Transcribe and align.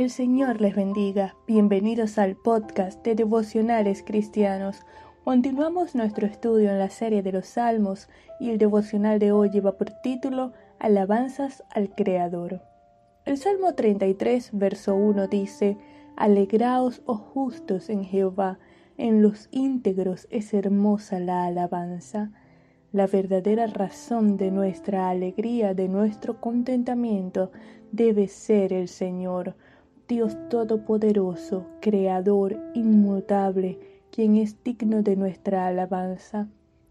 El 0.00 0.08
Señor 0.08 0.62
les 0.62 0.74
bendiga. 0.74 1.36
Bienvenidos 1.46 2.16
al 2.16 2.34
podcast 2.34 3.04
de 3.04 3.14
devocionales 3.14 4.02
cristianos. 4.02 4.86
Continuamos 5.24 5.94
nuestro 5.94 6.26
estudio 6.26 6.70
en 6.70 6.78
la 6.78 6.88
serie 6.88 7.22
de 7.22 7.32
los 7.32 7.46
Salmos 7.48 8.08
y 8.40 8.48
el 8.48 8.56
devocional 8.56 9.18
de 9.18 9.30
hoy 9.32 9.50
lleva 9.50 9.76
por 9.76 9.90
título 10.00 10.54
Alabanzas 10.78 11.64
al 11.68 11.94
Creador. 11.94 12.62
El 13.26 13.36
Salmo 13.36 13.74
33, 13.74 14.52
verso 14.54 14.94
1 14.94 15.26
dice, 15.26 15.76
Alegraos, 16.16 17.02
oh 17.04 17.18
justos, 17.18 17.90
en 17.90 18.02
Jehová, 18.02 18.58
en 18.96 19.20
los 19.20 19.50
íntegros 19.50 20.26
es 20.30 20.54
hermosa 20.54 21.20
la 21.20 21.44
alabanza. 21.44 22.32
La 22.90 23.06
verdadera 23.06 23.66
razón 23.66 24.38
de 24.38 24.50
nuestra 24.50 25.10
alegría, 25.10 25.74
de 25.74 25.88
nuestro 25.88 26.40
contentamiento, 26.40 27.52
debe 27.92 28.28
ser 28.28 28.72
el 28.72 28.88
Señor, 28.88 29.56
Dios 30.10 30.36
Todopoderoso, 30.48 31.68
Creador, 31.80 32.58
inmutable, 32.74 33.78
quien 34.10 34.34
es 34.38 34.60
digno 34.64 35.04
de 35.04 35.14
nuestra 35.14 35.68
alabanza. 35.68 36.48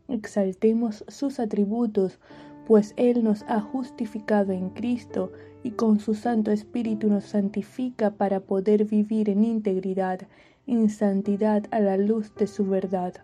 Exaltemos 0.08 1.04
sus 1.10 1.42
atributos, 1.42 2.18
pues 2.66 2.94
Él 2.96 3.26
nos 3.26 3.44
ha 3.50 3.60
justificado 3.60 4.54
en 4.54 4.70
Cristo 4.70 5.34
y 5.64 5.72
con 5.72 6.00
su 6.00 6.14
Santo 6.14 6.52
Espíritu 6.52 7.10
nos 7.10 7.26
santifica 7.26 8.12
para 8.12 8.40
poder 8.40 8.86
vivir 8.86 9.30
en 9.30 9.44
integridad, 9.44 10.22
en 10.66 10.90
santidad 10.90 11.66
a 11.72 11.82
la 11.82 11.98
luz 11.98 12.34
de 12.36 12.48
su 12.48 12.68
verdad. 12.68 13.16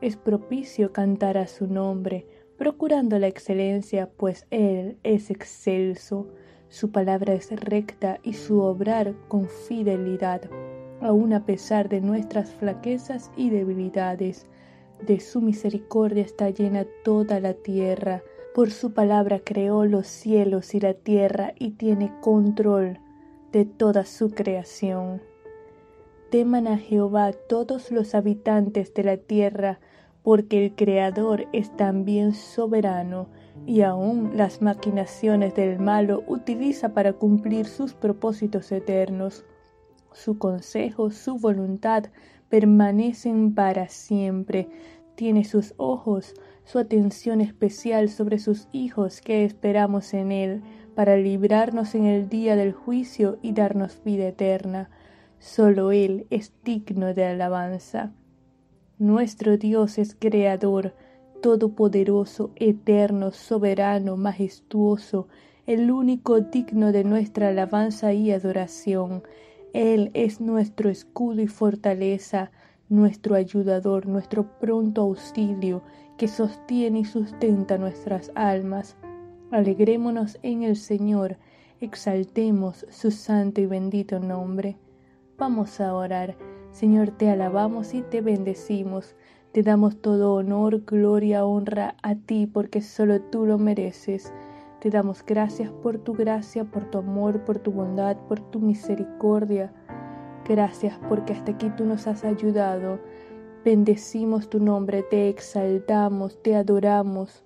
Es 0.00 0.16
propicio 0.16 0.90
cantar 0.94 1.36
a 1.36 1.48
su 1.48 1.66
nombre, 1.66 2.26
procurando 2.56 3.18
la 3.18 3.26
excelencia, 3.26 4.08
pues 4.08 4.46
Él 4.48 4.96
es 5.02 5.28
excelso 5.28 6.28
su 6.70 6.92
palabra 6.92 7.34
es 7.34 7.50
recta 7.50 8.20
y 8.22 8.34
su 8.34 8.60
obrar 8.60 9.14
con 9.26 9.48
fidelidad, 9.48 10.42
aun 11.00 11.32
a 11.32 11.44
pesar 11.44 11.88
de 11.88 12.00
nuestras 12.00 12.50
flaquezas 12.52 13.32
y 13.36 13.50
debilidades. 13.50 14.46
De 15.04 15.18
su 15.18 15.40
misericordia 15.40 16.22
está 16.22 16.48
llena 16.50 16.86
toda 17.02 17.40
la 17.40 17.54
tierra. 17.54 18.22
Por 18.54 18.70
su 18.70 18.94
palabra 18.94 19.40
creó 19.44 19.84
los 19.84 20.06
cielos 20.06 20.74
y 20.74 20.80
la 20.80 20.94
tierra 20.94 21.54
y 21.58 21.72
tiene 21.72 22.12
control 22.20 23.00
de 23.50 23.64
toda 23.64 24.04
su 24.04 24.30
creación. 24.30 25.22
Teman 26.30 26.68
a 26.68 26.78
Jehová 26.78 27.32
todos 27.32 27.90
los 27.90 28.14
habitantes 28.14 28.94
de 28.94 29.02
la 29.02 29.16
tierra, 29.16 29.80
porque 30.22 30.64
el 30.64 30.74
Creador 30.74 31.46
es 31.52 31.74
también 31.76 32.34
soberano 32.34 33.28
y 33.66 33.82
aún 33.82 34.32
las 34.36 34.62
maquinaciones 34.62 35.54
del 35.54 35.78
malo 35.78 36.22
utiliza 36.26 36.90
para 36.90 37.12
cumplir 37.12 37.66
sus 37.66 37.94
propósitos 37.94 38.70
eternos. 38.72 39.44
Su 40.12 40.38
consejo, 40.38 41.10
su 41.10 41.38
voluntad 41.38 42.04
permanecen 42.48 43.54
para 43.54 43.88
siempre. 43.88 44.68
Tiene 45.14 45.44
sus 45.44 45.74
ojos, 45.76 46.34
su 46.64 46.78
atención 46.78 47.40
especial 47.40 48.08
sobre 48.08 48.38
sus 48.38 48.68
hijos 48.72 49.20
que 49.20 49.44
esperamos 49.44 50.14
en 50.14 50.32
Él, 50.32 50.62
para 50.94 51.16
librarnos 51.16 51.94
en 51.94 52.06
el 52.06 52.28
día 52.28 52.56
del 52.56 52.72
juicio 52.72 53.38
y 53.40 53.52
darnos 53.52 54.02
vida 54.04 54.26
eterna. 54.28 54.90
Solo 55.38 55.92
Él 55.92 56.26
es 56.30 56.52
digno 56.64 57.14
de 57.14 57.24
alabanza. 57.24 58.12
Nuestro 59.00 59.56
Dios 59.56 59.96
es 59.96 60.14
creador, 60.14 60.94
todopoderoso, 61.40 62.50
eterno, 62.56 63.32
soberano, 63.32 64.18
majestuoso, 64.18 65.26
el 65.66 65.90
único 65.90 66.42
digno 66.42 66.92
de 66.92 67.02
nuestra 67.04 67.48
alabanza 67.48 68.12
y 68.12 68.30
adoración. 68.30 69.22
Él 69.72 70.10
es 70.12 70.42
nuestro 70.42 70.90
escudo 70.90 71.40
y 71.40 71.46
fortaleza, 71.46 72.50
nuestro 72.90 73.36
ayudador, 73.36 74.06
nuestro 74.06 74.58
pronto 74.58 75.00
auxilio, 75.00 75.82
que 76.18 76.28
sostiene 76.28 76.98
y 76.98 77.04
sustenta 77.06 77.78
nuestras 77.78 78.30
almas. 78.34 78.98
Alegrémonos 79.50 80.38
en 80.42 80.62
el 80.62 80.76
Señor, 80.76 81.38
exaltemos 81.80 82.84
su 82.90 83.10
santo 83.10 83.62
y 83.62 83.66
bendito 83.66 84.20
nombre. 84.20 84.76
Vamos 85.38 85.80
a 85.80 85.94
orar. 85.94 86.49
Señor, 86.72 87.10
te 87.10 87.28
alabamos 87.28 87.94
y 87.94 88.02
te 88.02 88.20
bendecimos. 88.20 89.16
Te 89.52 89.64
damos 89.64 90.00
todo 90.00 90.34
honor, 90.34 90.84
gloria, 90.84 91.44
honra 91.44 91.96
a 92.02 92.14
ti, 92.14 92.46
porque 92.46 92.80
solo 92.80 93.20
tú 93.20 93.44
lo 93.44 93.58
mereces. 93.58 94.32
Te 94.80 94.90
damos 94.90 95.24
gracias 95.26 95.72
por 95.72 95.98
tu 95.98 96.14
gracia, 96.14 96.64
por 96.64 96.84
tu 96.84 96.98
amor, 96.98 97.44
por 97.44 97.58
tu 97.58 97.72
bondad, 97.72 98.16
por 98.28 98.38
tu 98.40 98.60
misericordia. 98.60 99.72
Gracias 100.48 100.98
porque 101.08 101.32
hasta 101.32 101.52
aquí 101.52 101.70
tú 101.76 101.84
nos 101.84 102.06
has 102.06 102.24
ayudado. 102.24 103.00
Bendecimos 103.64 104.48
tu 104.48 104.60
nombre, 104.60 105.02
te 105.02 105.28
exaltamos, 105.28 106.40
te 106.40 106.54
adoramos. 106.54 107.42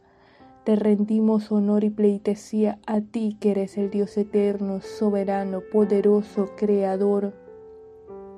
Te 0.65 0.77
rendimos 0.77 1.51
honor 1.51 1.85
y 1.85 1.91
pleitesía 1.91 2.79
a 2.87 3.01
ti 3.01 3.39
que 3.41 3.53
eres 3.53 3.79
el 3.79 3.91
Dios 3.91 4.17
eterno, 4.19 4.81
soberano, 4.83 5.63
poderoso, 5.73 6.51
creador 6.57 7.44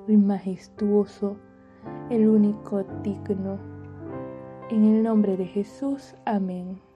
y 0.07 0.17
majestuoso 0.17 1.37
el 2.09 2.27
único 2.27 2.83
digno. 3.03 3.59
En 4.69 4.83
el 4.83 5.03
nombre 5.03 5.37
de 5.37 5.45
Jesús, 5.45 6.15
amén. 6.25 6.86